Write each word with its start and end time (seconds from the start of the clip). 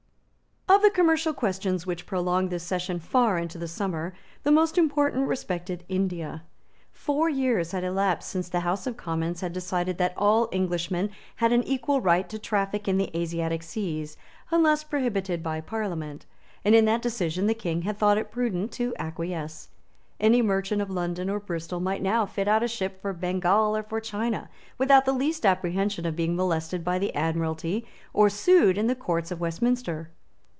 Of 0.69 0.81
the 0.81 0.89
commercial 0.89 1.33
questions 1.33 1.85
which 1.85 2.05
prolonged 2.05 2.49
this 2.49 2.63
session 2.63 2.97
far 3.01 3.37
into 3.37 3.57
the 3.57 3.67
summer 3.67 4.13
the 4.43 4.53
most 4.53 4.77
important 4.77 5.27
respected 5.27 5.83
India. 5.89 6.43
Four 6.93 7.27
years 7.29 7.73
had 7.73 7.83
elapsed 7.83 8.29
since 8.29 8.47
the 8.47 8.61
House 8.61 8.87
of 8.87 8.95
Commons 8.95 9.41
had 9.41 9.51
decided 9.51 9.97
that 9.97 10.13
all 10.15 10.47
Englishmen 10.53 11.09
had 11.35 11.51
an 11.51 11.61
equal 11.65 11.99
right 11.99 12.27
to 12.29 12.39
traffic 12.39 12.87
in 12.87 12.97
the 12.97 13.15
Asiatic 13.15 13.63
Seas, 13.63 14.15
unless 14.49 14.85
prohibited 14.85 15.43
by 15.43 15.59
Parliament; 15.59 16.25
and 16.63 16.73
in 16.73 16.85
that 16.85 17.01
decision 17.01 17.47
the 17.47 17.53
King 17.53 17.81
had 17.81 17.97
thought 17.97 18.17
it 18.17 18.31
prudent 18.31 18.71
to 18.73 18.93
acquiesce. 18.97 19.67
Any 20.21 20.41
merchant 20.41 20.81
of 20.81 20.89
London 20.89 21.29
or 21.29 21.41
Bristol 21.41 21.81
might 21.81 22.01
now 22.01 22.25
fit 22.25 22.47
out 22.47 22.63
a 22.63 22.67
ship 22.69 23.01
for 23.01 23.11
Bengal 23.11 23.75
or 23.75 23.83
for 23.83 23.99
China, 23.99 24.49
without 24.77 25.03
the 25.03 25.13
least 25.13 25.45
apprehension 25.45 26.05
of 26.05 26.15
being 26.15 26.33
molested 26.37 26.85
by 26.85 26.97
the 26.97 27.13
Admiralty 27.13 27.85
or 28.13 28.29
sued 28.29 28.77
in 28.77 28.87
the 28.87 28.95
Courts 28.95 29.31
of 29.31 29.41
Westminster. 29.41 30.09